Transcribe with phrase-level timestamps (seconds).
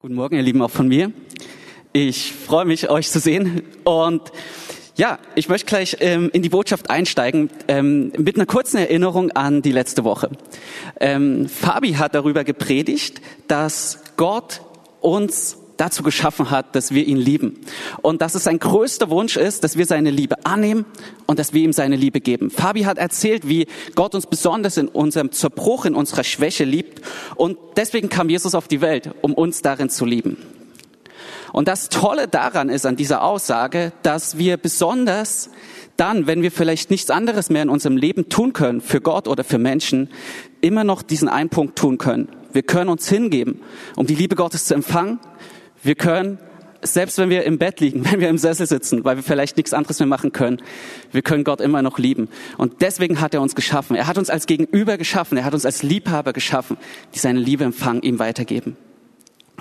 [0.00, 1.10] Guten Morgen, ihr Lieben, auch von mir.
[1.92, 3.62] Ich freue mich, euch zu sehen.
[3.82, 4.22] Und
[4.94, 9.60] ja, ich möchte gleich ähm, in die Botschaft einsteigen ähm, mit einer kurzen Erinnerung an
[9.60, 10.30] die letzte Woche.
[11.00, 14.60] Ähm, Fabi hat darüber gepredigt, dass Gott
[15.00, 17.58] uns dazu geschaffen hat, dass wir ihn lieben.
[18.02, 20.84] Und dass es sein größter Wunsch ist, dass wir seine Liebe annehmen
[21.26, 22.50] und dass wir ihm seine Liebe geben.
[22.50, 27.00] Fabi hat erzählt, wie Gott uns besonders in unserem Zerbruch, in unserer Schwäche liebt.
[27.36, 30.36] Und deswegen kam Jesus auf die Welt, um uns darin zu lieben.
[31.52, 35.50] Und das Tolle daran ist an dieser Aussage, dass wir besonders
[35.96, 39.44] dann, wenn wir vielleicht nichts anderes mehr in unserem Leben tun können, für Gott oder
[39.44, 40.10] für Menschen,
[40.60, 42.28] immer noch diesen einen Punkt tun können.
[42.52, 43.60] Wir können uns hingeben,
[43.96, 45.18] um die Liebe Gottes zu empfangen.
[45.82, 46.38] Wir können,
[46.82, 49.72] selbst wenn wir im Bett liegen, wenn wir im Sessel sitzen, weil wir vielleicht nichts
[49.72, 50.62] anderes mehr machen können,
[51.12, 52.28] wir können Gott immer noch lieben.
[52.56, 53.96] Und deswegen hat er uns geschaffen.
[53.96, 55.38] Er hat uns als Gegenüber geschaffen.
[55.38, 56.76] Er hat uns als Liebhaber geschaffen,
[57.14, 58.76] die seine Liebe empfangen, ihm weitergeben.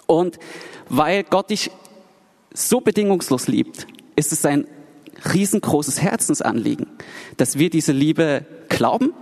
[0.06, 0.40] Und
[0.90, 1.72] weil Gott dich
[2.54, 4.66] so bedingungslos liebt, ist es sein
[5.34, 6.88] riesengroßes Herzensanliegen,
[7.38, 9.14] dass wir diese Liebe glauben,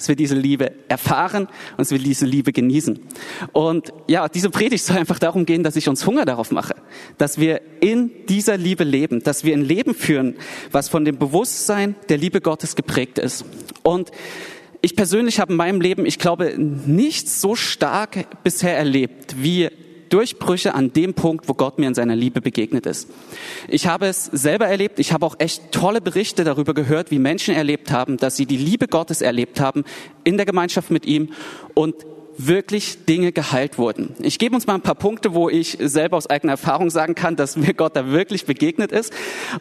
[0.00, 2.98] dass wir diese Liebe erfahren und dass wir diese Liebe genießen.
[3.52, 6.74] Und ja, diese Predigt soll einfach darum gehen, dass ich uns Hunger darauf mache,
[7.18, 10.36] dass wir in dieser Liebe leben, dass wir ein Leben führen,
[10.72, 13.44] was von dem Bewusstsein der Liebe Gottes geprägt ist.
[13.82, 14.10] Und
[14.80, 19.68] ich persönlich habe in meinem Leben, ich glaube, nichts so stark bisher erlebt wie
[20.10, 23.08] Durchbrüche an dem Punkt, wo Gott mir in seiner Liebe begegnet ist.
[23.68, 24.98] Ich habe es selber erlebt.
[24.98, 28.56] Ich habe auch echt tolle Berichte darüber gehört, wie Menschen erlebt haben, dass sie die
[28.56, 29.84] Liebe Gottes erlebt haben
[30.24, 31.30] in der Gemeinschaft mit ihm
[31.74, 31.94] und
[32.46, 34.14] wirklich Dinge geheilt wurden.
[34.20, 37.36] Ich gebe uns mal ein paar Punkte, wo ich selber aus eigener Erfahrung sagen kann,
[37.36, 39.12] dass mir Gott da wirklich begegnet ist.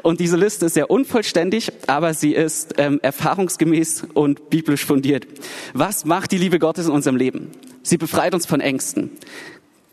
[0.02, 5.27] Und diese Liste ist sehr unvollständig, aber sie ist ähm, erfahrungsgemäß und biblisch fundiert.
[5.73, 7.52] Was macht die Liebe Gottes in unserem Leben?
[7.83, 9.11] Sie befreit uns von Ängsten.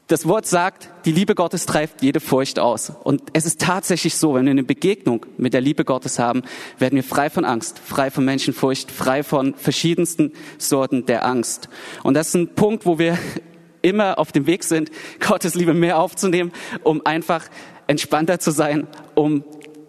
[0.09, 2.93] Das Wort sagt, die Liebe Gottes treibt jede Furcht aus.
[3.03, 6.43] Und es ist tatsächlich so, wenn wir eine Begegnung mit der Liebe Gottes haben,
[6.79, 11.69] werden wir frei von Angst, frei von Menschenfurcht, frei von verschiedensten Sorten der Angst.
[12.05, 13.19] Und das ist ein Punkt, wo wir
[13.83, 16.53] immer auf dem Weg sind, Gottes Liebe mehr aufzunehmen,
[16.85, 17.45] um einfach
[17.89, 19.43] entspannter zu sein, um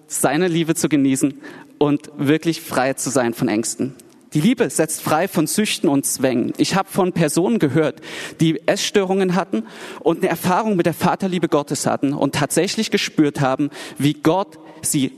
[0.08, 1.40] seine Liebe zu genießen
[1.78, 3.94] und wirklich frei zu sein von Ängsten.
[4.34, 6.54] Die Liebe setzt frei von Süchten und Zwängen.
[6.58, 8.02] Ich habe von Personen gehört,
[8.40, 9.64] die Essstörungen hatten
[10.02, 15.14] und eine Erfahrung mit der Vaterliebe Gottes hatten und tatsächlich gespürt haben, wie Gott sie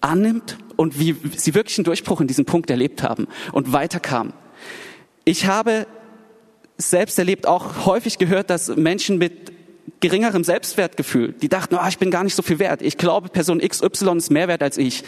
[0.00, 4.32] annimmt und wie sie wirklich einen Durchbruch in diesem Punkt erlebt haben und weiterkamen.
[5.24, 5.86] Ich habe
[6.78, 9.52] selbst erlebt, auch häufig gehört, dass Menschen mit
[10.00, 12.80] geringerem Selbstwertgefühl, die dachten, oh, ich bin gar nicht so viel wert.
[12.80, 15.04] Ich glaube, Person XY ist mehr wert als ich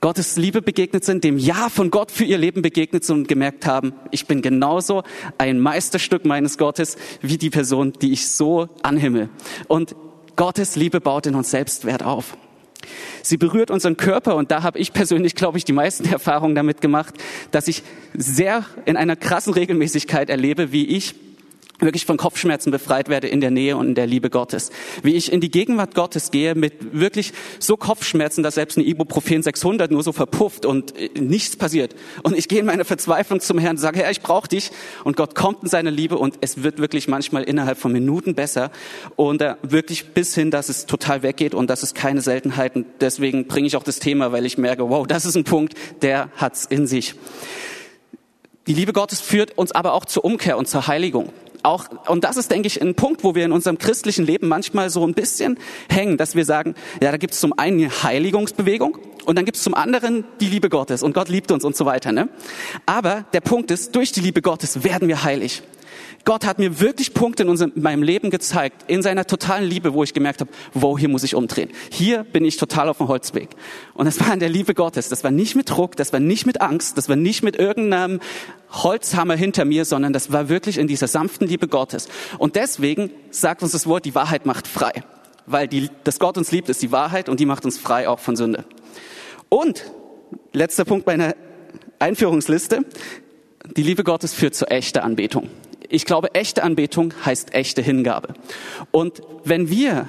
[0.00, 3.66] Gottes Liebe begegnet sind, dem Ja von Gott für ihr Leben begegnet sind und gemerkt
[3.66, 5.02] haben, ich bin genauso
[5.38, 9.28] ein Meisterstück meines Gottes wie die Person, die ich so anhimmel.
[9.68, 9.96] Und
[10.36, 12.36] Gottes Liebe baut in uns Selbstwert auf.
[13.22, 16.80] Sie berührt unseren Körper und da habe ich persönlich, glaube ich, die meisten Erfahrungen damit
[16.80, 17.14] gemacht,
[17.50, 17.82] dass ich
[18.14, 21.14] sehr in einer krassen Regelmäßigkeit erlebe, wie ich
[21.80, 24.70] wirklich von Kopfschmerzen befreit werde in der Nähe und in der Liebe Gottes.
[25.02, 29.42] Wie ich in die Gegenwart Gottes gehe mit wirklich so Kopfschmerzen, dass selbst eine Ibuprofen
[29.42, 31.94] 600 nur so verpufft und äh, nichts passiert.
[32.22, 34.70] Und ich gehe in meiner Verzweiflung zum Herrn und sage, Herr, ich brauche dich.
[35.04, 38.70] Und Gott kommt in seine Liebe und es wird wirklich manchmal innerhalb von Minuten besser
[39.16, 42.76] und äh, wirklich bis hin, dass es total weggeht und das ist keine Seltenheit.
[42.76, 45.74] Und deswegen bringe ich auch das Thema, weil ich merke, wow, das ist ein Punkt,
[46.02, 47.14] der hat's in sich.
[48.66, 51.32] Die Liebe Gottes führt uns aber auch zur Umkehr und zur Heiligung
[51.66, 54.88] auch, und das ist, denke ich, ein Punkt, wo wir in unserem christlichen Leben manchmal
[54.90, 55.58] so ein bisschen
[55.90, 59.56] hängen, dass wir sagen, ja, da gibt es zum einen eine Heiligungsbewegung und dann gibt
[59.56, 62.12] es zum anderen die Liebe Gottes und Gott liebt uns und so weiter.
[62.12, 62.28] Ne?
[62.86, 65.62] Aber der Punkt ist, durch die Liebe Gottes werden wir heilig.
[66.26, 69.94] Gott hat mir wirklich Punkte in, unserem, in meinem Leben gezeigt, in seiner totalen Liebe,
[69.94, 71.70] wo ich gemerkt habe, wow, hier muss ich umdrehen.
[71.88, 73.50] Hier bin ich total auf dem Holzweg.
[73.94, 75.08] Und das war in der Liebe Gottes.
[75.08, 78.18] Das war nicht mit Druck, das war nicht mit Angst, das war nicht mit irgendeinem
[78.72, 82.08] Holzhammer hinter mir, sondern das war wirklich in dieser sanften Liebe Gottes.
[82.38, 85.04] Und deswegen sagt uns das Wort, die Wahrheit macht frei.
[85.46, 88.18] Weil die, dass Gott uns liebt, ist die Wahrheit und die macht uns frei auch
[88.18, 88.64] von Sünde.
[89.48, 89.92] Und,
[90.52, 91.36] letzter Punkt meiner
[92.00, 92.84] Einführungsliste,
[93.76, 95.48] die Liebe Gottes führt zu echter Anbetung
[95.88, 98.34] ich glaube, echte Anbetung heißt echte Hingabe.
[98.90, 100.08] Und wenn wir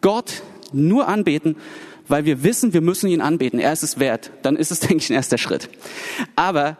[0.00, 0.42] Gott
[0.72, 1.56] nur anbeten,
[2.08, 4.96] weil wir wissen, wir müssen ihn anbeten, er ist es wert, dann ist es, denke
[4.96, 5.68] ich, ein erster Schritt.
[6.36, 6.76] Aber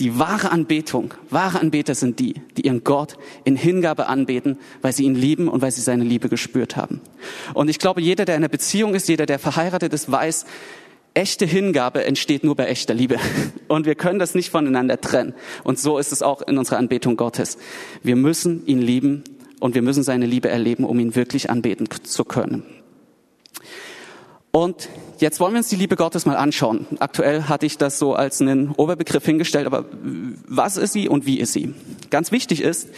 [0.00, 5.04] die wahre Anbetung, wahre Anbeter sind die, die ihren Gott in Hingabe anbeten, weil sie
[5.04, 7.02] ihn lieben und weil sie seine Liebe gespürt haben.
[7.52, 10.46] Und ich glaube, jeder, der in einer Beziehung ist, jeder, der verheiratet ist, weiß,
[11.12, 13.16] Echte Hingabe entsteht nur bei echter Liebe.
[13.68, 15.34] Und wir können das nicht voneinander trennen.
[15.64, 17.58] Und so ist es auch in unserer Anbetung Gottes.
[18.02, 19.24] Wir müssen ihn lieben
[19.58, 22.64] und wir müssen seine Liebe erleben, um ihn wirklich anbeten zu können.
[24.52, 26.86] Und jetzt wollen wir uns die Liebe Gottes mal anschauen.
[26.98, 29.84] Aktuell hatte ich das so als einen Oberbegriff hingestellt, aber
[30.46, 31.74] was ist sie und wie ist sie?
[32.10, 32.88] Ganz wichtig ist,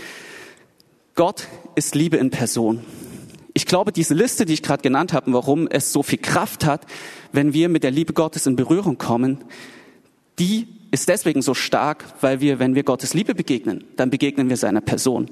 [1.14, 2.82] Gott ist Liebe in Person.
[3.54, 6.86] Ich glaube, diese Liste, die ich gerade genannt habe, warum es so viel Kraft hat,
[7.32, 9.44] wenn wir mit der Liebe Gottes in Berührung kommen,
[10.38, 14.56] die ist deswegen so stark, weil wir, wenn wir Gottes Liebe begegnen, dann begegnen wir
[14.56, 15.30] seiner Person.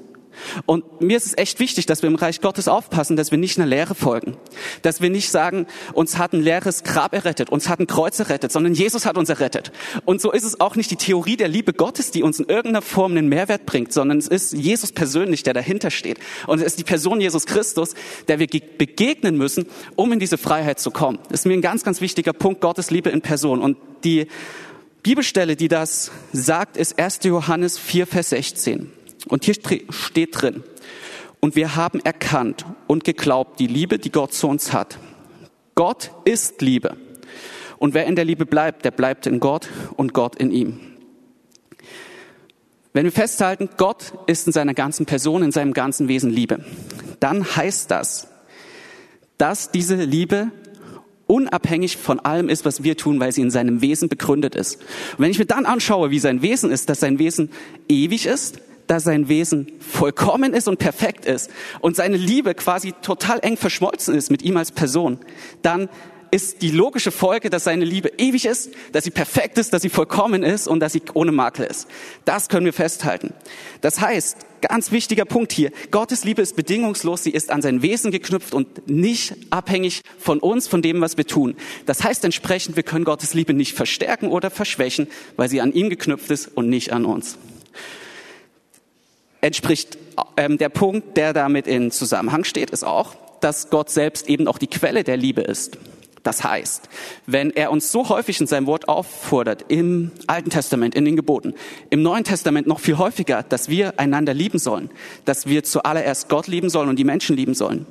[0.65, 3.57] Und mir ist es echt wichtig, dass wir im Reich Gottes aufpassen, dass wir nicht
[3.57, 4.37] einer Lehre folgen.
[4.81, 8.51] Dass wir nicht sagen, uns hat ein leeres Grab errettet, uns hat ein Kreuz errettet,
[8.51, 9.71] sondern Jesus hat uns errettet.
[10.05, 12.81] Und so ist es auch nicht die Theorie der Liebe Gottes, die uns in irgendeiner
[12.81, 16.19] Form einen Mehrwert bringt, sondern es ist Jesus persönlich, der dahinter steht.
[16.47, 17.93] Und es ist die Person Jesus Christus,
[18.27, 21.19] der wir begegnen müssen, um in diese Freiheit zu kommen.
[21.29, 23.61] Das ist mir ein ganz, ganz wichtiger Punkt, Gottes Liebe in Person.
[23.61, 24.27] Und die
[25.03, 27.19] Bibelstelle, die das sagt, ist 1.
[27.23, 28.91] Johannes 4, Vers 16.
[29.27, 30.63] Und hier steht drin,
[31.41, 34.97] und wir haben erkannt und geglaubt die Liebe, die Gott zu uns hat.
[35.75, 36.95] Gott ist Liebe.
[37.79, 40.79] Und wer in der Liebe bleibt, der bleibt in Gott und Gott in ihm.
[42.93, 46.63] Wenn wir festhalten, Gott ist in seiner ganzen Person, in seinem ganzen Wesen Liebe,
[47.19, 48.27] dann heißt das,
[49.37, 50.51] dass diese Liebe
[51.25, 54.75] unabhängig von allem ist, was wir tun, weil sie in seinem Wesen begründet ist.
[55.13, 57.49] Und wenn ich mir dann anschaue, wie sein Wesen ist, dass sein Wesen
[57.87, 58.59] ewig ist,
[58.91, 61.49] dass sein Wesen vollkommen ist und perfekt ist
[61.79, 65.17] und seine Liebe quasi total eng verschmolzen ist mit ihm als Person,
[65.61, 65.87] dann
[66.29, 69.87] ist die logische Folge, dass seine Liebe ewig ist, dass sie perfekt ist, dass sie
[69.87, 71.87] vollkommen ist und dass sie ohne Makel ist.
[72.25, 73.33] Das können wir festhalten.
[73.79, 78.11] Das heißt, ganz wichtiger Punkt hier, Gottes Liebe ist bedingungslos, sie ist an sein Wesen
[78.11, 81.55] geknüpft und nicht abhängig von uns, von dem, was wir tun.
[81.85, 85.89] Das heißt entsprechend, wir können Gottes Liebe nicht verstärken oder verschwächen, weil sie an ihm
[85.89, 87.37] geknüpft ist und nicht an uns
[89.41, 89.97] entspricht
[90.37, 94.57] ähm, der Punkt, der damit in Zusammenhang steht, ist auch, dass Gott selbst eben auch
[94.57, 95.77] die Quelle der Liebe ist.
[96.23, 96.87] Das heißt,
[97.25, 101.55] wenn er uns so häufig in seinem Wort auffordert, im Alten Testament, in den Geboten,
[101.89, 104.91] im Neuen Testament noch viel häufiger, dass wir einander lieben sollen,
[105.25, 107.87] dass wir zuallererst Gott lieben sollen und die Menschen lieben sollen,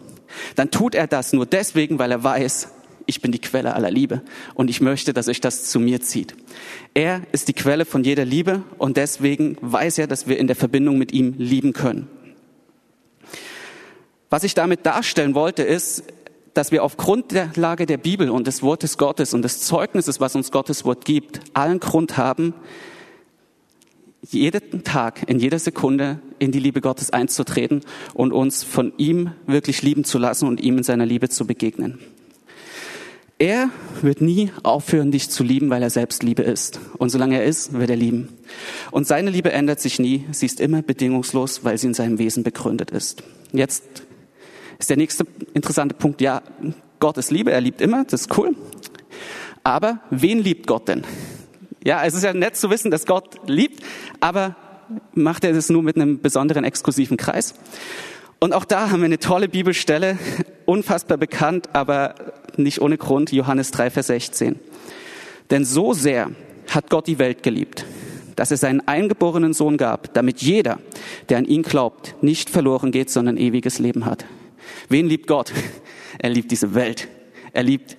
[0.55, 2.69] dann tut er das nur deswegen, weil er weiß,
[3.11, 4.23] ich bin die Quelle aller Liebe
[4.55, 6.35] und ich möchte, dass euch das zu mir zieht.
[6.95, 10.57] Er ist die Quelle von jeder Liebe und deswegen weiß er, dass wir in der
[10.57, 12.09] Verbindung mit ihm lieben können.
[14.31, 16.05] Was ich damit darstellen wollte, ist,
[16.55, 20.35] dass wir aufgrund der Lage der Bibel und des Wortes Gottes und des Zeugnisses, was
[20.35, 22.55] uns Gottes Wort gibt, allen Grund haben,
[24.23, 27.81] jeden Tag, in jeder Sekunde in die Liebe Gottes einzutreten
[28.15, 31.99] und uns von ihm wirklich lieben zu lassen und ihm in seiner Liebe zu begegnen.
[33.41, 33.71] Er
[34.03, 36.79] wird nie aufhören, dich zu lieben, weil er selbst Liebe ist.
[36.99, 38.29] Und solange er ist, wird er lieben.
[38.91, 40.27] Und seine Liebe ändert sich nie.
[40.31, 43.23] Sie ist immer bedingungslos, weil sie in seinem Wesen begründet ist.
[43.53, 43.83] Jetzt
[44.79, 46.21] ist der nächste interessante Punkt.
[46.21, 46.43] Ja,
[46.99, 47.51] Gott ist Liebe.
[47.51, 48.05] Er liebt immer.
[48.05, 48.55] Das ist cool.
[49.65, 51.05] Aber wen liebt Gott denn?
[51.83, 53.83] Ja, es ist ja nett zu wissen, dass Gott liebt.
[54.21, 54.55] Aber
[55.15, 57.55] macht er das nur mit einem besonderen exklusiven Kreis?
[58.39, 60.19] Und auch da haben wir eine tolle Bibelstelle,
[60.65, 62.15] unfassbar bekannt, aber
[62.59, 64.59] nicht ohne Grund, Johannes 3, Vers 16.
[65.51, 66.31] Denn so sehr
[66.69, 67.85] hat Gott die Welt geliebt,
[68.37, 70.79] dass er seinen eingeborenen Sohn gab, damit jeder,
[71.29, 74.25] der an ihn glaubt, nicht verloren geht, sondern ewiges Leben hat.
[74.89, 75.53] Wen liebt Gott?
[76.19, 77.09] Er liebt diese Welt.
[77.53, 77.97] Er liebt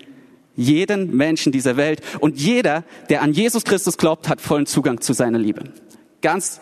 [0.55, 2.01] jeden Menschen dieser Welt.
[2.19, 5.63] Und jeder, der an Jesus Christus glaubt, hat vollen Zugang zu seiner Liebe.
[6.21, 6.61] Ganz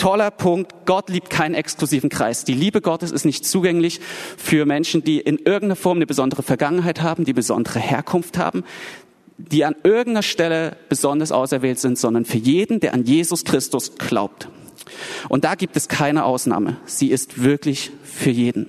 [0.00, 0.86] toller Punkt.
[0.86, 2.44] Gott liebt keinen exklusiven Kreis.
[2.44, 4.00] Die Liebe Gottes ist nicht zugänglich
[4.36, 8.64] für Menschen, die in irgendeiner Form eine besondere Vergangenheit haben, die besondere Herkunft haben,
[9.36, 14.48] die an irgendeiner Stelle besonders auserwählt sind, sondern für jeden, der an Jesus Christus glaubt.
[15.28, 16.78] Und da gibt es keine Ausnahme.
[16.86, 18.66] Sie ist wirklich für jeden.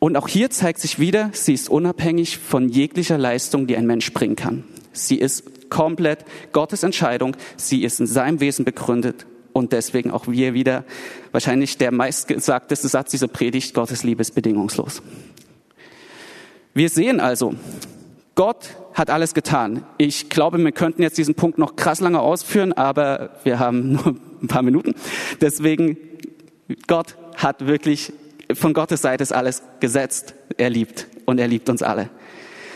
[0.00, 4.12] Und auch hier zeigt sich wieder, sie ist unabhängig von jeglicher Leistung, die ein Mensch
[4.12, 4.64] bringen kann.
[4.92, 7.36] Sie ist komplett Gottes Entscheidung.
[7.56, 10.84] Sie ist in seinem Wesen begründet und deswegen auch wir wieder
[11.30, 15.02] wahrscheinlich der meistgesagteste Satz dieser Predigt, Gottes Liebe ist bedingungslos.
[16.74, 17.54] Wir sehen also,
[18.34, 19.84] Gott hat alles getan.
[19.98, 24.16] Ich glaube, wir könnten jetzt diesen Punkt noch krass lange ausführen, aber wir haben nur
[24.42, 24.94] ein paar Minuten.
[25.40, 25.96] Deswegen,
[26.86, 28.12] Gott hat wirklich,
[28.54, 30.34] von Gottes Seite ist alles gesetzt.
[30.56, 32.08] Er liebt und er liebt uns alle.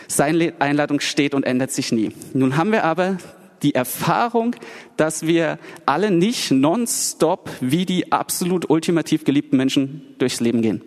[0.07, 2.13] Seine Einladung steht und ändert sich nie.
[2.33, 3.17] Nun haben wir aber
[3.63, 4.55] die Erfahrung,
[4.97, 10.81] dass wir alle nicht nonstop wie die absolut ultimativ geliebten Menschen durchs Leben gehen.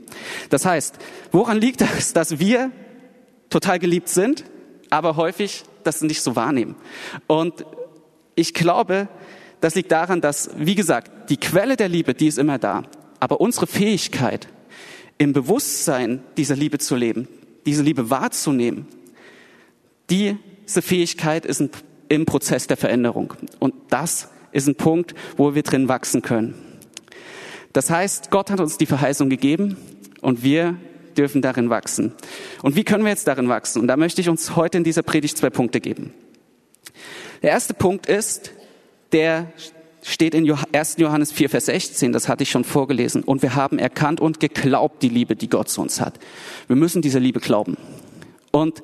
[0.51, 0.99] Das heißt,
[1.33, 2.71] woran liegt das, dass wir
[3.49, 4.45] total geliebt sind,
[4.91, 6.77] aber häufig das nicht so wahrnehmen?
[7.27, 7.65] Und
[8.35, 9.09] ich glaube,
[9.61, 12.85] das liegt daran, dass, wie gesagt, die Quelle der Liebe, die ist immer da.
[13.19, 14.49] Aber unsere Fähigkeit,
[15.19, 17.29] im Bewusstsein dieser Liebe zu leben,
[17.67, 18.87] diese Liebe wahrzunehmen,
[20.09, 21.71] diese Fähigkeit ist ein,
[22.11, 23.33] im Prozess der Veränderung.
[23.59, 26.55] Und das ist ein Punkt, wo wir drin wachsen können.
[27.73, 29.77] Das heißt, Gott hat uns die Verheißung gegeben
[30.21, 30.77] und wir
[31.17, 32.13] dürfen darin wachsen.
[32.63, 33.81] Und wie können wir jetzt darin wachsen?
[33.81, 36.13] Und da möchte ich uns heute in dieser Predigt zwei Punkte geben.
[37.43, 38.53] Der erste Punkt ist,
[39.13, 39.53] der
[40.03, 40.97] steht in 1.
[40.99, 43.23] Johannes 4, Vers 16, das hatte ich schon vorgelesen.
[43.23, 46.19] Und wir haben erkannt und geglaubt die Liebe, die Gott zu uns hat.
[46.67, 47.77] Wir müssen diese Liebe glauben.
[48.51, 48.83] Und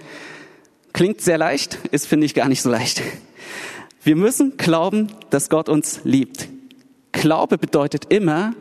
[0.96, 3.02] klingt sehr leicht, ist, finde ich, gar nicht so leicht.
[4.02, 6.48] Wir müssen glauben, dass Gott uns liebt.
[7.12, 8.54] Glaube bedeutet immer,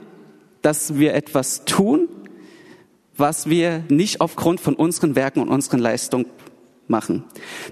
[0.61, 2.09] dass wir etwas tun,
[3.15, 6.25] was wir nicht aufgrund von unseren Werken und unseren Leistungen
[6.89, 7.23] machen.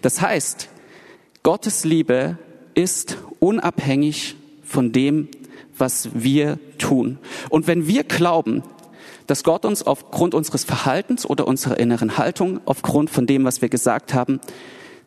[0.02, 0.70] Das heißt,
[1.44, 2.38] Gottes Liebe
[2.74, 5.28] ist unabhängig von dem,
[5.78, 7.18] was wir tun.
[7.50, 8.64] Und wenn wir glauben,
[9.28, 13.70] dass Gott uns aufgrund unseres Verhaltens oder unserer inneren Haltung, aufgrund von dem, was wir
[13.70, 14.40] gesagt haben,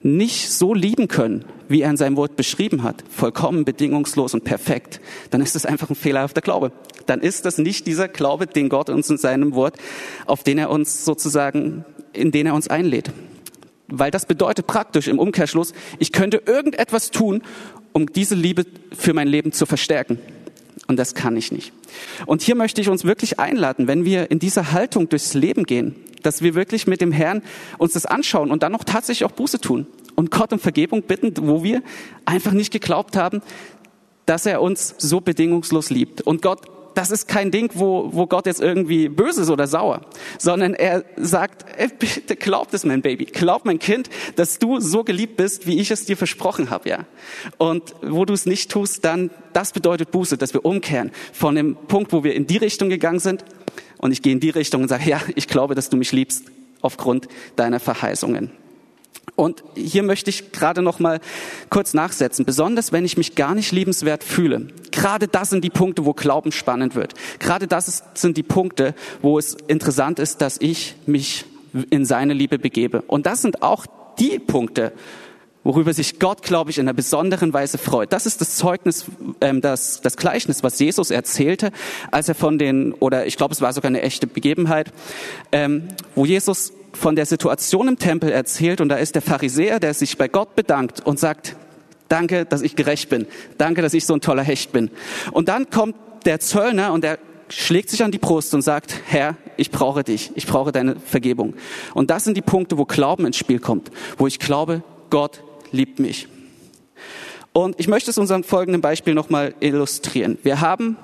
[0.03, 5.01] nicht so lieben können, wie er in seinem Wort beschrieben hat, vollkommen bedingungslos und perfekt,
[5.31, 6.73] dann ist das einfach ein fehlerhafter Glaube.
[7.07, 9.77] Dann ist das nicht dieser Glaube, den Gott uns in seinem Wort,
[10.27, 13.11] auf den er uns sozusagen, in den er uns einlädt.
[13.89, 17.43] Weil das bedeutet praktisch im Umkehrschluss, ich könnte irgendetwas tun,
[17.93, 18.65] um diese Liebe
[18.97, 20.19] für mein Leben zu verstärken.
[20.89, 21.73] Und das kann ich nicht.
[22.27, 25.97] Und hier möchte ich uns wirklich einladen, wenn wir in dieser Haltung durchs Leben gehen,
[26.23, 27.43] dass wir wirklich mit dem Herrn
[27.79, 31.33] uns das anschauen und dann noch tatsächlich auch Buße tun und Gott um Vergebung bitten,
[31.37, 31.83] wo wir
[32.25, 33.43] einfach nicht geglaubt haben,
[34.27, 36.23] dass er uns so bedingungslos liebt.
[36.23, 36.63] Und Gott
[36.97, 40.01] das ist kein Ding, wo, wo Gott jetzt irgendwie böse ist oder sauer,
[40.39, 45.05] sondern er sagt, ey, bitte glaub es, mein Baby, glaub mein Kind, dass du so
[45.05, 47.05] geliebt bist, wie ich es dir versprochen habe, ja.
[47.59, 51.77] Und wo du es nicht tust, dann, das bedeutet Buße, dass wir umkehren von dem
[51.77, 53.45] Punkt, wo wir in die Richtung gegangen sind
[53.99, 56.45] und ich gehe in die Richtung und sage, ja, ich glaube, dass du mich liebst
[56.81, 58.51] aufgrund deiner Verheißungen.
[59.35, 61.21] Und hier möchte ich gerade noch mal
[61.69, 64.69] kurz nachsetzen, besonders wenn ich mich gar nicht liebenswert fühle.
[64.93, 67.15] Gerade das sind die Punkte, wo Glauben spannend wird.
[67.39, 71.45] Gerade das sind die Punkte, wo es interessant ist, dass ich mich
[71.91, 73.03] in seine Liebe begebe.
[73.03, 73.87] Und das sind auch
[74.19, 74.93] die Punkte,
[75.65, 78.13] worüber sich Gott, glaube ich, in einer besonderen Weise freut.
[78.13, 79.07] Das ist das Zeugnis,
[79.41, 81.73] ähm, das, das Gleichnis, was Jesus erzählte,
[82.11, 84.93] als er von den, oder ich glaube, es war sogar eine echte Begebenheit,
[85.53, 89.95] ähm, wo Jesus von der Situation im Tempel erzählt und da ist der Pharisäer, der
[89.95, 91.57] sich bei Gott bedankt und sagt,
[92.09, 93.27] danke, dass ich gerecht bin,
[93.59, 94.91] danke, dass ich so ein toller Hecht bin.
[95.33, 99.37] Und dann kommt der Zöllner und der schlägt sich an die Brust und sagt, Herr,
[99.57, 101.55] ich brauche dich, ich brauche deine Vergebung.
[101.95, 106.01] Und das sind die Punkte, wo Glauben ins Spiel kommt, wo ich glaube, Gott liebt
[106.01, 106.29] mich.
[107.53, 110.39] Und ich möchte es unserem folgenden Beispiel nochmal illustrieren.
[110.43, 110.97] Wir haben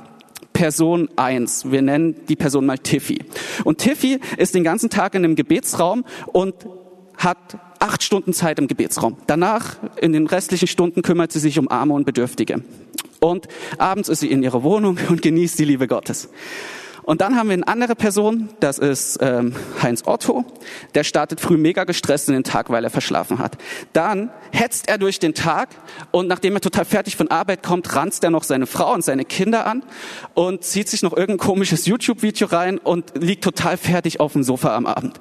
[0.62, 1.72] Person eins.
[1.72, 3.18] Wir nennen die Person mal Tiffy.
[3.64, 6.54] Und Tiffy ist den ganzen Tag in einem Gebetsraum und
[7.16, 9.16] hat acht Stunden Zeit im Gebetsraum.
[9.26, 12.62] Danach, in den restlichen Stunden, kümmert sie sich um Arme und Bedürftige.
[13.18, 16.28] Und abends ist sie in ihrer Wohnung und genießt die Liebe Gottes.
[17.04, 20.44] Und dann haben wir eine andere Person, das ist ähm, Heinz Otto.
[20.94, 23.58] Der startet früh mega gestresst in den Tag, weil er verschlafen hat.
[23.92, 25.70] Dann hetzt er durch den Tag
[26.12, 29.24] und nachdem er total fertig von Arbeit kommt, ranzt er noch seine Frau und seine
[29.24, 29.82] Kinder an
[30.34, 34.76] und zieht sich noch irgendein komisches YouTube-Video rein und liegt total fertig auf dem Sofa
[34.76, 35.18] am Abend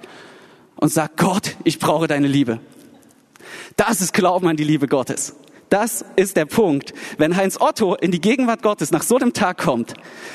[0.76, 2.60] und sagt, Gott, ich brauche deine Liebe.
[3.76, 5.36] Das ist Glauben an die Liebe Gottes.
[5.72, 6.94] Das ist der Punkt.
[7.18, 9.94] Wenn Heinz Otto in die Gegenwart Gottes nach so einem Tag kommt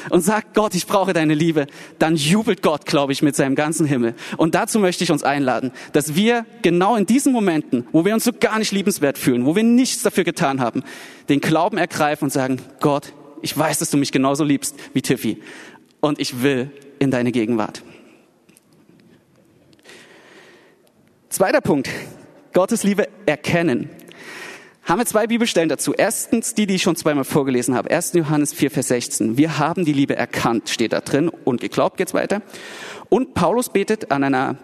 [0.08, 1.66] und sagt, Gott, ich brauche deine Liebe,
[1.98, 4.14] dann jubelt Gott, glaube ich, mit seinem ganzen Himmel.
[4.38, 8.24] Und dazu möchte ich uns einladen, dass wir genau in diesen Momenten, wo wir uns
[8.24, 10.82] so gar nicht liebenswert fühlen, wo wir nichts dafür getan haben,
[11.28, 13.12] den Glauben ergreifen und sagen, Gott,
[13.42, 15.42] ich weiß, dass du mich genauso liebst wie Tiffy.
[16.00, 17.82] Und ich will in deine Gegenwart.
[21.28, 21.90] Zweiter Punkt.
[22.54, 23.90] Gottes Liebe erkennen
[24.86, 25.92] haben wir zwei Bibelstellen dazu.
[25.94, 27.90] Erstens die, die ich schon zweimal vorgelesen habe.
[27.90, 28.12] 1.
[28.14, 29.36] Johannes 4, Vers 16.
[29.36, 31.28] Wir haben die Liebe erkannt, steht da drin.
[31.28, 32.40] Und geglaubt geht's weiter.
[33.08, 34.56] Und Paulus betet an einer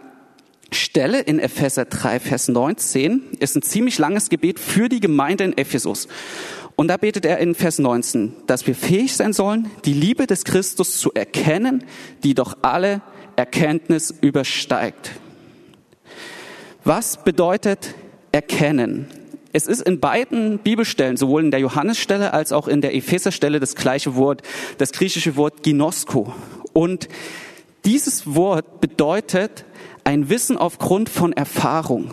[0.71, 3.33] Stelle in Epheser 3, Vers 19.
[3.41, 6.07] Ist ein ziemlich langes Gebet für die Gemeinde in Ephesus.
[6.77, 10.45] Und da betet er in Vers 19, dass wir fähig sein sollen, die Liebe des
[10.45, 11.85] Christus zu erkennen,
[12.23, 13.03] die doch alle
[13.35, 15.11] Erkenntnis übersteigt.
[16.85, 17.95] Was bedeutet
[18.31, 19.07] erkennen?
[19.53, 23.75] Es ist in beiden Bibelstellen, sowohl in der Johannesstelle als auch in der Epheserstelle, das
[23.75, 24.43] gleiche Wort,
[24.79, 26.33] das griechische Wort Ginosko.
[26.73, 27.09] Und
[27.85, 29.65] dieses Wort bedeutet
[30.05, 32.13] ein Wissen aufgrund von Erfahrung.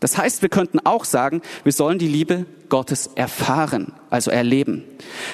[0.00, 4.82] Das heißt, wir könnten auch sagen, wir sollen die Liebe Gottes erfahren, also erleben.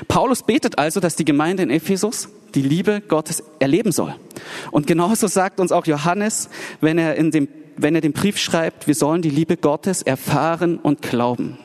[0.09, 4.15] Paulus betet also, dass die Gemeinde in Ephesus die Liebe Gottes erleben soll.
[4.71, 6.49] Und genauso sagt uns auch Johannes,
[6.81, 10.79] wenn er in dem, wenn er den Brief schreibt, wir sollen die Liebe Gottes erfahren
[10.79, 11.59] und glauben.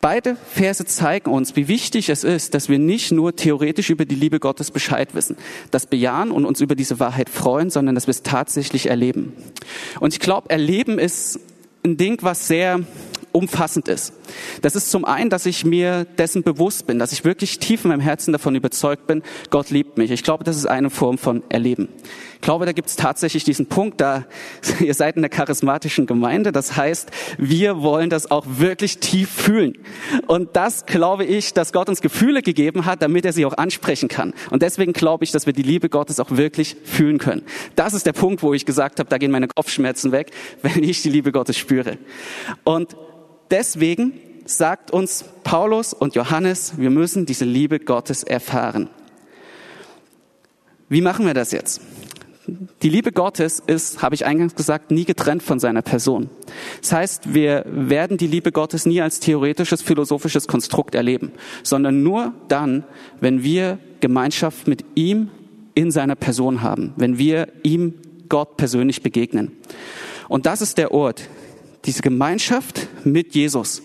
[0.00, 4.14] Beide Verse zeigen uns, wie wichtig es ist, dass wir nicht nur theoretisch über die
[4.14, 5.36] Liebe Gottes Bescheid wissen,
[5.72, 9.32] das bejahen und uns über diese Wahrheit freuen, sondern dass wir es tatsächlich erleben.
[9.98, 11.40] Und ich glaube, erleben ist
[11.84, 12.80] ein Ding, was sehr
[13.38, 14.12] umfassend ist.
[14.62, 17.90] Das ist zum einen, dass ich mir dessen bewusst bin, dass ich wirklich tief in
[17.90, 20.10] meinem Herzen davon überzeugt bin, Gott liebt mich.
[20.10, 21.88] Ich glaube, das ist eine Form von Erleben.
[22.34, 24.24] Ich glaube, da gibt es tatsächlich diesen Punkt, da
[24.80, 29.78] ihr seid in der charismatischen Gemeinde, das heißt, wir wollen das auch wirklich tief fühlen.
[30.26, 34.08] Und das glaube ich, dass Gott uns Gefühle gegeben hat, damit er sie auch ansprechen
[34.08, 34.34] kann.
[34.50, 37.42] Und deswegen glaube ich, dass wir die Liebe Gottes auch wirklich fühlen können.
[37.76, 41.02] Das ist der Punkt, wo ich gesagt habe, da gehen meine Kopfschmerzen weg, wenn ich
[41.02, 41.98] die Liebe Gottes spüre.
[42.64, 42.96] Und
[43.50, 44.12] deswegen
[44.44, 48.88] sagt uns Paulus und Johannes, wir müssen diese Liebe Gottes erfahren.
[50.88, 51.82] Wie machen wir das jetzt?
[52.82, 56.30] Die Liebe Gottes ist, habe ich eingangs gesagt, nie getrennt von seiner Person.
[56.80, 62.32] Das heißt, wir werden die Liebe Gottes nie als theoretisches, philosophisches Konstrukt erleben, sondern nur
[62.48, 62.84] dann,
[63.20, 65.28] wenn wir Gemeinschaft mit ihm
[65.74, 67.94] in seiner Person haben, wenn wir ihm
[68.30, 69.52] Gott persönlich begegnen.
[70.28, 71.28] Und das ist der Ort,
[71.84, 73.82] diese Gemeinschaft mit Jesus,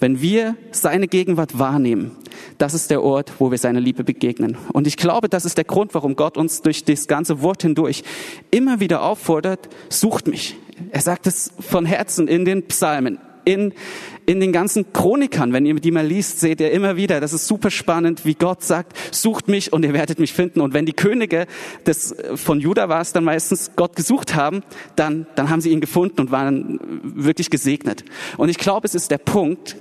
[0.00, 2.12] wenn wir seine Gegenwart wahrnehmen,
[2.58, 4.56] das ist der Ort, wo wir seiner Liebe begegnen.
[4.72, 8.02] Und ich glaube, das ist der Grund, warum Gott uns durch das ganze Wort hindurch
[8.50, 10.56] immer wieder auffordert, sucht mich.
[10.90, 13.72] Er sagt es von Herzen in den Psalmen, in,
[14.26, 17.46] in den ganzen Chronikern, wenn ihr die mal liest, seht ihr immer wieder, das ist
[17.46, 20.60] super spannend, wie Gott sagt, sucht mich und ihr werdet mich finden.
[20.60, 21.46] Und wenn die Könige
[21.86, 24.62] des, von Juda war es dann meistens, Gott gesucht haben,
[24.96, 28.04] dann, dann haben sie ihn gefunden und waren wirklich gesegnet.
[28.36, 29.76] Und ich glaube, es ist der Punkt,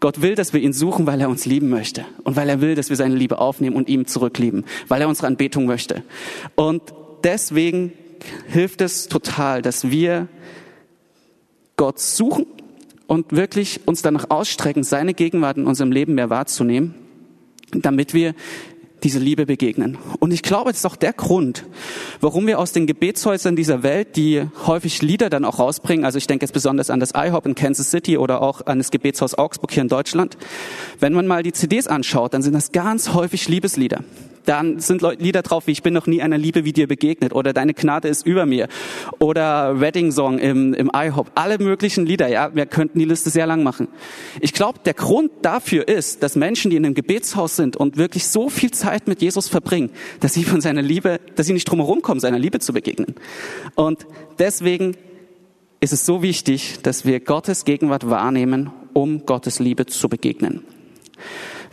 [0.00, 2.74] Gott will, dass wir ihn suchen, weil er uns lieben möchte und weil er will,
[2.74, 6.04] dass wir seine Liebe aufnehmen und ihm zurücklieben, weil er unsere Anbetung möchte.
[6.54, 6.82] Und
[7.24, 7.92] deswegen
[8.48, 10.28] hilft es total, dass wir
[11.76, 12.46] Gott suchen
[13.08, 16.94] und wirklich uns danach ausstrecken, seine Gegenwart in unserem Leben mehr wahrzunehmen,
[17.72, 18.34] damit wir
[19.02, 19.96] diese Liebe begegnen.
[20.18, 21.64] Und ich glaube, das ist auch der Grund,
[22.20, 26.26] warum wir aus den Gebetshäusern dieser Welt, die häufig Lieder dann auch rausbringen, also ich
[26.26, 29.72] denke jetzt besonders an das IHOP in Kansas City oder auch an das Gebetshaus Augsburg
[29.72, 30.36] hier in Deutschland,
[31.00, 34.04] wenn man mal die CDs anschaut, dann sind das ganz häufig Liebeslieder.
[34.44, 37.52] Dann sind Lieder drauf, wie ich bin noch nie einer Liebe wie dir begegnet oder
[37.52, 38.68] deine Gnade ist über mir
[39.18, 41.30] oder Wedding Song im, im IHOP.
[41.34, 43.88] Alle möglichen Lieder, ja, wir könnten die Liste sehr lang machen.
[44.40, 48.28] Ich glaube, der Grund dafür ist, dass Menschen, die in einem Gebetshaus sind und wirklich
[48.28, 52.02] so viel Zeit mit Jesus verbringen, dass sie von seiner Liebe, dass sie nicht drumherum
[52.02, 53.14] kommen, seiner Liebe zu begegnen.
[53.74, 54.06] Und
[54.38, 54.96] deswegen
[55.80, 60.64] ist es so wichtig, dass wir Gottes Gegenwart wahrnehmen, um Gottes Liebe zu begegnen.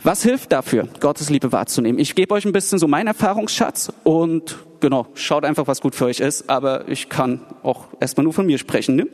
[0.02, 1.98] Was hilft dafür, Gottes Liebe wahrzunehmen?
[1.98, 6.04] Ich gebe euch ein bisschen so meinen Erfahrungsschatz und genau, schaut einfach, was gut für
[6.06, 8.96] euch ist, aber ich kann auch erstmal nur von mir sprechen.
[8.96, 9.08] Ne?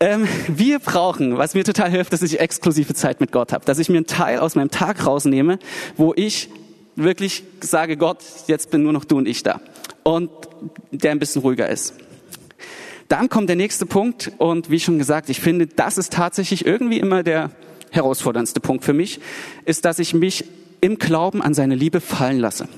[0.00, 3.78] Ähm, wir brauchen, was mir total hilft, dass ich exklusive Zeit mit Gott habe, dass
[3.78, 5.58] ich mir einen Teil aus meinem Tag rausnehme,
[5.96, 6.50] wo ich
[6.96, 9.60] wirklich sage, Gott, jetzt bin nur noch du und ich da.
[10.02, 10.30] Und
[10.90, 11.94] der ein bisschen ruhiger ist.
[13.08, 16.98] Dann kommt der nächste Punkt und wie schon gesagt, ich finde, das ist tatsächlich irgendwie
[16.98, 17.50] immer der
[17.90, 19.20] herausforderndste Punkt für mich,
[19.64, 20.44] ist, dass ich mich
[20.80, 22.68] im Glauben an seine Liebe fallen lasse.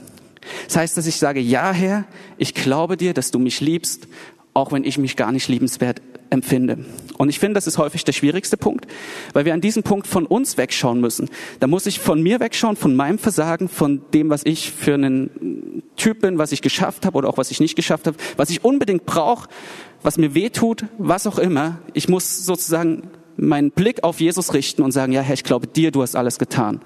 [0.66, 2.04] Das heißt, dass ich sage, ja Herr,
[2.38, 4.08] ich glaube dir, dass du mich liebst,
[4.54, 6.78] auch wenn ich mich gar nicht liebenswert empfinde.
[7.18, 8.86] Und ich finde, das ist häufig der schwierigste Punkt,
[9.32, 11.28] weil wir an diesem Punkt von uns wegschauen müssen.
[11.58, 15.82] Da muss ich von mir wegschauen, von meinem Versagen, von dem, was ich für einen
[15.96, 18.64] Typ bin, was ich geschafft habe oder auch was ich nicht geschafft habe, was ich
[18.64, 19.48] unbedingt brauche,
[20.02, 21.78] was mir weh tut, was auch immer.
[21.94, 25.90] Ich muss sozusagen meinen Blick auf Jesus richten und sagen, ja Herr, ich glaube dir,
[25.90, 26.80] du hast alles getan.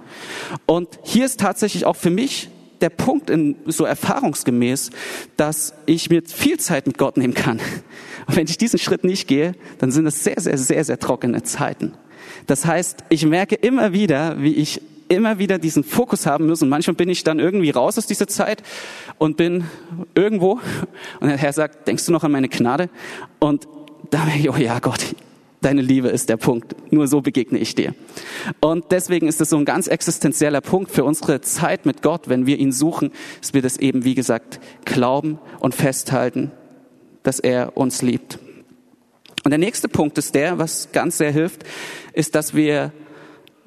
[0.67, 2.49] Und hier ist tatsächlich auch für mich
[2.81, 4.91] der Punkt in, so erfahrungsgemäß,
[5.37, 7.59] dass ich mir viel Zeit mit Gott nehmen kann.
[8.27, 11.43] Und wenn ich diesen Schritt nicht gehe, dann sind es sehr, sehr, sehr, sehr trockene
[11.43, 11.93] Zeiten.
[12.47, 16.63] Das heißt, ich merke immer wieder, wie ich immer wieder diesen Fokus haben muss.
[16.63, 18.63] Und manchmal bin ich dann irgendwie raus aus dieser Zeit
[19.19, 19.65] und bin
[20.15, 20.61] irgendwo.
[21.21, 22.89] Und der Herr sagt, denkst du noch an meine Gnade?
[23.39, 23.69] Und
[24.11, 25.15] da merke ich, oh ja, Gott,
[25.65, 26.75] deine Liebe ist der Punkt.
[26.93, 27.95] Nur so begegne ich dir.
[28.61, 32.47] Und deswegen ist es so ein ganz existenzieller Punkt für unsere Zeit mit Gott, wenn
[32.47, 36.53] wir ihn suchen, dass wir das eben, wie gesagt, glauben und festhalten,
[37.23, 38.39] dass er uns liebt.
[39.45, 41.65] Und der nächste Punkt ist der, was ganz sehr hilft,
[42.13, 42.93] ist, dass wir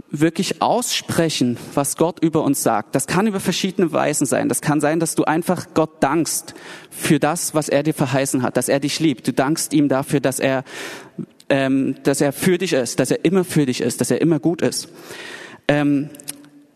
[0.09, 2.95] wirklich aussprechen, was Gott über uns sagt.
[2.95, 4.47] Das kann über verschiedene Weisen sein.
[4.49, 6.53] Das kann sein, dass du einfach Gott dankst
[6.89, 9.27] für das, was er dir verheißen hat, dass er dich liebt.
[9.27, 10.63] Du dankst ihm dafür, dass er
[11.49, 14.39] ähm, dass er für dich ist, dass er immer für dich ist, dass er immer
[14.39, 14.89] gut ist.
[15.67, 16.09] Ähm,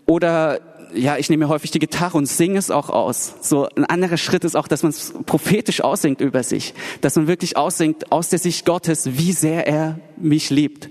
[0.05, 0.59] oder
[0.93, 3.35] ja, ich nehme häufig die Gitarre und singe es auch aus.
[3.41, 7.27] So ein anderer Schritt ist auch, dass man es prophetisch aussingt über sich, dass man
[7.27, 10.89] wirklich aussingt aus der Sicht Gottes, wie sehr er mich liebt.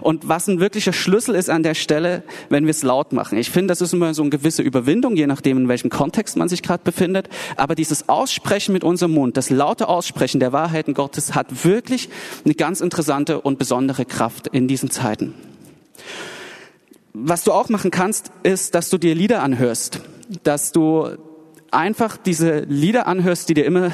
[0.00, 3.38] Und was ein wirklicher Schlüssel ist an der Stelle, wenn wir es laut machen.
[3.38, 6.48] Ich finde, das ist immer so eine gewisse Überwindung, je nachdem, in welchem Kontext man
[6.48, 7.28] sich gerade befindet.
[7.56, 12.08] Aber dieses Aussprechen mit unserem Mund, das laute Aussprechen der Wahrheiten Gottes hat wirklich
[12.44, 15.34] eine ganz interessante und besondere Kraft in diesen Zeiten.
[17.14, 20.00] Was du auch machen kannst, ist, dass du dir Lieder anhörst,
[20.44, 21.10] dass du
[21.70, 23.90] einfach diese Lieder anhörst, die dir immer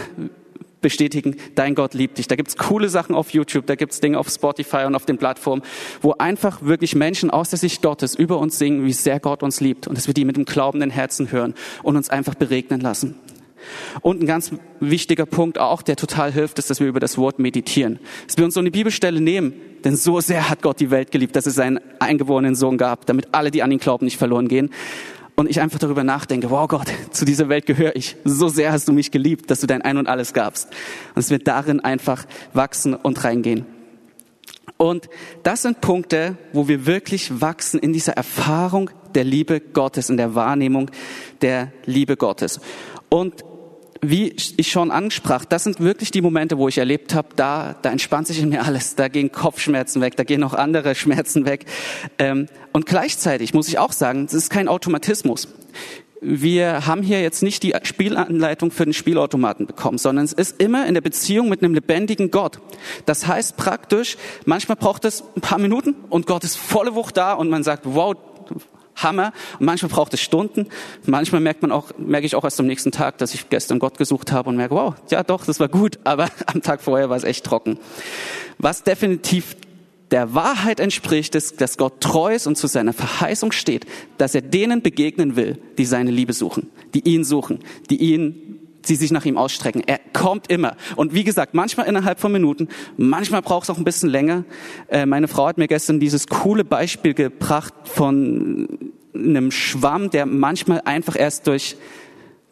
[0.81, 2.29] bestätigen, dein Gott liebt dich.
[2.29, 5.63] Da gibt's coole Sachen auf YouTube, da gibt's Dinge auf Spotify und auf den Plattformen,
[6.01, 9.61] wo einfach wirklich Menschen aus der Sicht Gottes über uns singen, wie sehr Gott uns
[9.61, 13.17] liebt und dass wir die mit dem glaubenden Herzen hören und uns einfach beregnen lassen.
[14.01, 17.38] Und ein ganz wichtiger Punkt auch, der total hilft, ist, dass wir über das Wort
[17.38, 17.99] meditieren.
[18.27, 21.37] Dass wir uns so eine Bibelstelle nehmen, denn so sehr hat Gott die Welt geliebt,
[21.37, 24.71] dass es seinen eingeborenen Sohn gab, damit alle, die an ihn glauben, nicht verloren gehen.
[25.37, 28.16] Und ich einfach darüber nachdenke, wow Gott, zu dieser Welt gehöre ich.
[28.25, 30.68] So sehr hast du mich geliebt, dass du dein Ein und alles gabst.
[31.14, 33.64] Und es wird darin einfach wachsen und reingehen.
[34.79, 35.09] Und
[35.42, 40.35] das sind Punkte, wo wir wirklich wachsen in dieser Erfahrung der Liebe Gottes, in der
[40.35, 40.90] Wahrnehmung
[41.40, 42.61] der Liebe Gottes.
[43.09, 43.44] Und
[44.01, 47.91] wie ich schon ansprach, das sind wirklich die Momente, wo ich erlebt habe, da, da
[47.91, 51.67] entspannt sich in mir alles, da gehen Kopfschmerzen weg, da gehen auch andere Schmerzen weg.
[52.19, 55.49] Ähm, und gleichzeitig muss ich auch sagen, es ist kein Automatismus.
[56.21, 60.87] Wir haben hier jetzt nicht die Spielanleitung für den Spielautomaten bekommen, sondern es ist immer
[60.87, 62.59] in der Beziehung mit einem lebendigen Gott.
[63.07, 67.35] Das heißt praktisch, manchmal braucht es ein paar Minuten und Gott ist volle Wucht da
[67.35, 68.17] und man sagt, wow,
[69.03, 69.33] Hammer.
[69.59, 70.67] Und manchmal braucht es Stunden.
[71.05, 73.99] Manchmal merkt man auch, merke ich auch erst am nächsten Tag, dass ich gestern Gott
[73.99, 77.17] gesucht habe und merke, wow, ja doch, das war gut, aber am Tag vorher war
[77.17, 77.79] es echt trocken.
[78.59, 79.57] Was definitiv
[80.11, 84.43] der Wahrheit entspricht, ist, dass Gott treu ist und zu seiner Verheißung steht, dass er
[84.43, 89.24] denen begegnen will, die seine Liebe suchen, die ihn suchen, die ihn sie sich nach
[89.24, 89.83] ihm ausstrecken.
[89.87, 90.77] Er kommt immer.
[90.96, 94.44] Und wie gesagt, manchmal innerhalb von Minuten, manchmal braucht es auch ein bisschen länger.
[94.88, 100.83] Äh, meine Frau hat mir gestern dieses coole Beispiel gebracht von einem Schwamm, der manchmal
[100.85, 101.77] einfach erst durch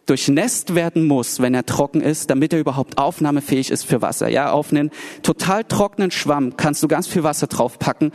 [0.07, 4.29] durchnässt werden muss, wenn er trocken ist, damit er überhaupt aufnahmefähig ist für Wasser.
[4.29, 4.91] Ja, auf einen
[5.23, 8.13] total trockenen Schwamm kannst du ganz viel Wasser draufpacken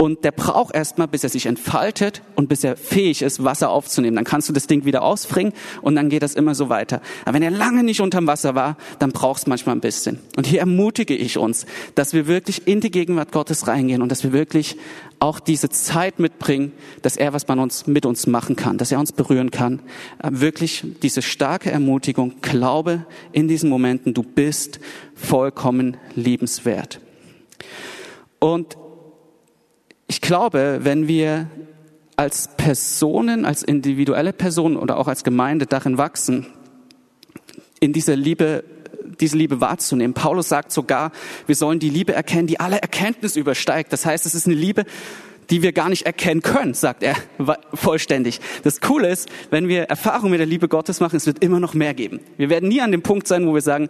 [0.00, 4.16] und der braucht erstmal, bis er sich entfaltet und bis er fähig ist, Wasser aufzunehmen.
[4.16, 7.02] Dann kannst du das Ding wieder ausbringen und dann geht das immer so weiter.
[7.26, 10.18] Aber wenn er lange nicht unterm Wasser war, dann brauchst du manchmal ein bisschen.
[10.38, 14.24] Und hier ermutige ich uns, dass wir wirklich in die Gegenwart Gottes reingehen und dass
[14.24, 14.78] wir wirklich
[15.18, 19.00] auch diese Zeit mitbringen, dass er was man uns mit uns machen kann, dass er
[19.00, 19.82] uns berühren kann.
[20.22, 24.80] Äh, wirklich diese starke Ermutigung, glaube in diesen Momenten, du bist
[25.14, 27.00] vollkommen liebenswert.
[28.38, 28.78] Und
[30.10, 31.48] ich glaube, wenn wir
[32.16, 36.48] als Personen, als individuelle Personen oder auch als Gemeinde darin wachsen,
[37.78, 38.64] in dieser Liebe,
[39.20, 40.12] diese Liebe wahrzunehmen.
[40.12, 41.12] Paulus sagt sogar,
[41.46, 43.92] wir sollen die Liebe erkennen, die alle Erkenntnis übersteigt.
[43.92, 44.84] Das heißt, es ist eine Liebe,
[45.48, 47.14] die wir gar nicht erkennen können, sagt er
[47.72, 48.40] vollständig.
[48.64, 51.74] Das Coole ist, wenn wir Erfahrung mit der Liebe Gottes machen, es wird immer noch
[51.74, 52.18] mehr geben.
[52.36, 53.88] Wir werden nie an dem Punkt sein, wo wir sagen,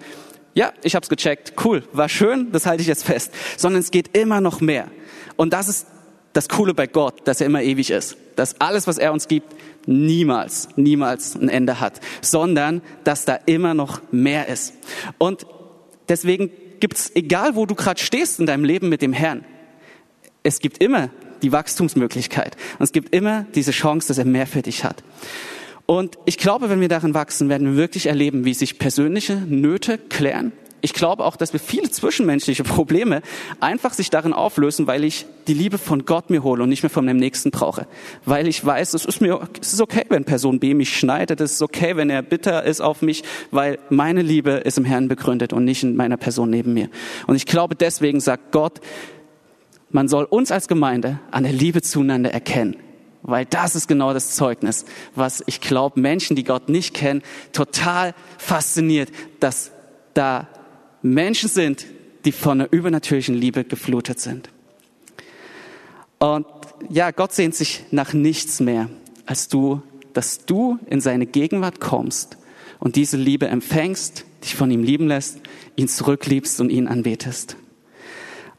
[0.53, 3.91] ja, ich habe es gecheckt, cool, war schön, das halte ich jetzt fest, sondern es
[3.91, 4.89] geht immer noch mehr.
[5.37, 5.87] Und das ist
[6.33, 8.17] das Coole bei Gott, dass er immer ewig ist.
[8.37, 9.55] Dass alles, was er uns gibt,
[9.87, 14.75] niemals, niemals ein Ende hat, sondern dass da immer noch mehr ist.
[15.19, 15.47] Und
[16.09, 19.45] deswegen gibt's, egal wo du gerade stehst in deinem Leben mit dem Herrn,
[20.43, 21.11] es gibt immer
[21.43, 22.57] die Wachstumsmöglichkeit.
[22.79, 25.03] Und es gibt immer diese Chance, dass er mehr für dich hat.
[25.87, 29.99] Und ich glaube, wenn wir darin wachsen, werden wir wirklich erleben, wie sich persönliche Nöte
[29.99, 33.23] klären, ich glaube auch, dass wir viele zwischenmenschliche Probleme
[33.61, 36.91] einfach sich darin auflösen, weil ich die Liebe von Gott mir hole und nicht mehr
[36.91, 37.87] von meinem Nächsten brauche.
[38.25, 41.53] Weil ich weiß, es ist mir, es ist okay, wenn Person B mich schneidet, es
[41.53, 45.53] ist okay, wenn er bitter ist auf mich, weil meine Liebe ist im Herrn begründet
[45.53, 46.89] und nicht in meiner Person neben mir.
[47.27, 48.81] Und ich glaube, deswegen sagt Gott,
[49.91, 52.77] man soll uns als Gemeinde an der Liebe zueinander erkennen.
[53.23, 58.15] Weil das ist genau das Zeugnis, was ich glaube, Menschen, die Gott nicht kennen, total
[58.39, 59.73] fasziniert, dass
[60.15, 60.49] da
[61.03, 61.87] Menschen sind,
[62.25, 64.51] die von einer übernatürlichen Liebe geflutet sind.
[66.19, 66.47] Und
[66.91, 68.91] ja, Gott sehnt sich nach nichts mehr,
[69.27, 69.83] als du,
[70.13, 72.37] dass du in seine Gegenwart kommst
[72.79, 75.41] und diese Liebe empfängst, dich von ihm lieben lässt,
[75.77, 77.57] ihn zurückliebst und ihn anbetest.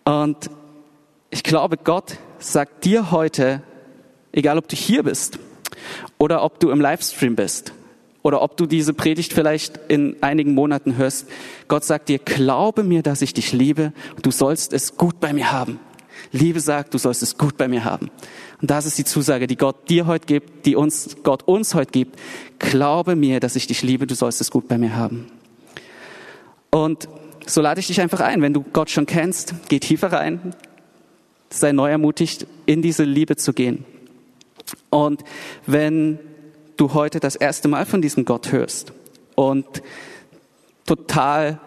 [0.06, 0.49] Und
[1.30, 3.62] ich glaube, Gott sagt dir heute,
[4.32, 5.38] egal ob du hier bist
[6.17, 7.73] oder ob du im Livestream bist
[8.23, 11.27] oder ob du diese Predigt vielleicht in einigen Monaten hörst.
[11.67, 13.93] Gott sagt dir, glaube mir, dass ich dich liebe.
[14.21, 15.79] Du sollst es gut bei mir haben.
[16.31, 18.12] Liebe sagt, du sollst es gut bei mir haben.
[18.62, 21.91] Und das ist die Zusage, die Gott dir heute gibt, die uns, Gott uns heute
[21.91, 22.19] gibt.
[22.60, 25.27] Glaube mir, dass ich dich liebe, du sollst es gut bei mir haben.
[26.69, 27.10] Und
[27.47, 30.53] so lade ich dich einfach ein, wenn du Gott schon kennst, geh tiefer rein,
[31.49, 33.84] sei neu ermutigt, in diese Liebe zu gehen.
[34.89, 35.23] Und
[35.65, 36.19] wenn
[36.82, 38.91] du heute das erste Mal von diesem Gott hörst
[39.36, 39.65] und
[40.88, 41.60] total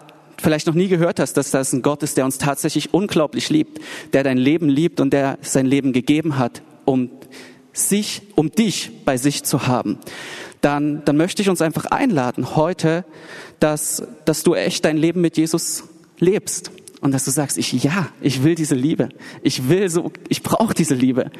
[0.42, 3.81] vielleicht noch nie gehört hast, dass das ein Gott ist, der uns tatsächlich unglaublich liebt,
[4.12, 7.11] der dein Leben liebt und der sein Leben gegeben hat, um
[7.72, 9.98] sich, um dich bei sich zu haben,
[10.61, 13.05] dann, dann möchte ich uns einfach einladen heute,
[13.61, 15.85] dass, dass du echt dein Leben mit Jesus
[16.18, 16.72] lebst
[17.04, 19.10] und dass du sagst, ich ja, ich will diese Liebe.
[19.42, 21.30] Ich will so, ich brauche diese Liebe.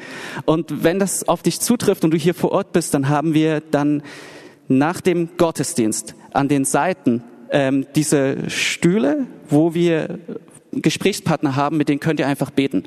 [0.45, 3.61] Und wenn das auf dich zutrifft und du hier vor Ort bist, dann haben wir
[3.61, 4.03] dann
[4.67, 10.19] nach dem Gottesdienst an den Seiten ähm, diese Stühle, wo wir
[10.75, 12.83] Gesprächspartner haben, mit denen könnt ihr einfach beten.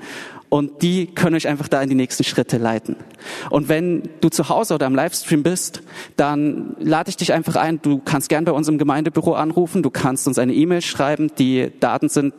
[0.48, 2.96] Und die können euch einfach da in die nächsten Schritte leiten.
[3.50, 5.82] Und wenn du zu Hause oder am Livestream bist,
[6.16, 7.82] dann lade ich dich einfach ein.
[7.82, 9.82] Du kannst gern bei unserem Gemeindebüro anrufen.
[9.82, 11.30] Du kannst uns eine E-Mail schreiben.
[11.38, 12.32] Die Daten sind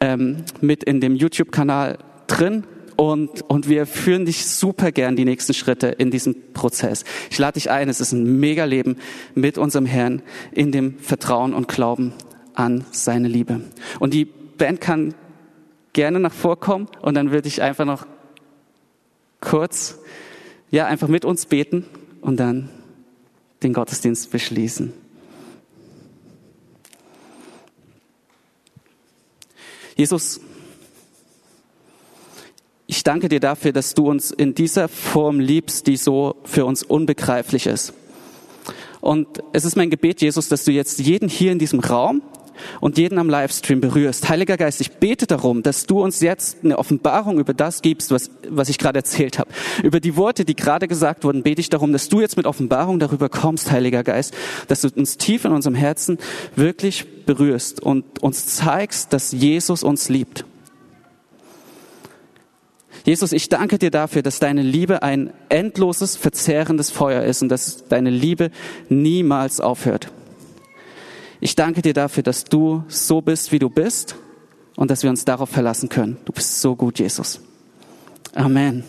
[0.00, 2.64] ähm, mit in dem YouTube-Kanal drin.
[2.96, 7.04] Und, und wir führen dich super gern die nächsten Schritte in diesem Prozess.
[7.30, 7.88] Ich lade dich ein.
[7.88, 8.96] Es ist ein mega Leben
[9.34, 12.12] mit unserem Herrn in dem Vertrauen und Glauben
[12.54, 13.60] an seine Liebe.
[13.98, 15.14] Und die Band kann
[15.92, 18.06] gerne nach vorkommen und dann würde ich einfach noch
[19.40, 19.98] kurz,
[20.70, 21.86] ja, einfach mit uns beten
[22.20, 22.68] und dann
[23.62, 24.92] den Gottesdienst beschließen.
[29.96, 30.40] Jesus,
[32.86, 36.82] ich danke dir dafür, dass du uns in dieser Form liebst, die so für uns
[36.82, 37.92] unbegreiflich ist.
[39.00, 42.22] Und es ist mein Gebet, Jesus, dass du jetzt jeden hier in diesem Raum
[42.80, 44.28] und jeden am Livestream berührst.
[44.28, 48.30] Heiliger Geist, ich bete darum, dass du uns jetzt eine Offenbarung über das gibst, was,
[48.48, 49.50] was ich gerade erzählt habe.
[49.82, 52.98] Über die Worte, die gerade gesagt wurden, bete ich darum, dass du jetzt mit Offenbarung
[52.98, 54.34] darüber kommst, Heiliger Geist,
[54.68, 56.18] dass du uns tief in unserem Herzen
[56.56, 60.44] wirklich berührst und uns zeigst, dass Jesus uns liebt.
[63.04, 67.86] Jesus, ich danke dir dafür, dass deine Liebe ein endloses, verzehrendes Feuer ist und dass
[67.88, 68.50] deine Liebe
[68.88, 70.10] niemals aufhört.
[71.44, 74.16] Ich danke dir dafür, dass du so bist, wie du bist
[74.76, 76.16] und dass wir uns darauf verlassen können.
[76.24, 77.38] Du bist so gut, Jesus.
[78.34, 78.82] Amen.